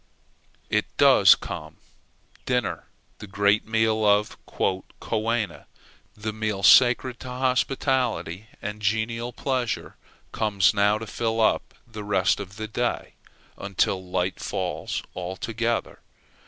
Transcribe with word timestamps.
It 0.71 0.85
does 0.97 1.35
come, 1.35 1.77
dinner, 2.47 2.85
the 3.19 3.27
great 3.27 3.67
meal 3.67 4.03
of 4.03 4.35
"coena;" 4.47 5.67
the 6.17 6.33
meal 6.33 6.63
sacred 6.63 7.19
to 7.19 7.27
hospitality 7.29 8.47
and 8.63 8.81
genial 8.81 9.31
pleasure, 9.31 9.97
comes 10.31 10.73
now 10.73 10.97
to 10.97 11.05
fill 11.05 11.39
up 11.39 11.75
the 11.85 12.03
rest 12.03 12.39
of 12.39 12.55
the 12.55 12.67
day, 12.67 13.13
until 13.59 14.03
light 14.03 14.39
fails 14.39 15.03
altogether. 15.15 15.99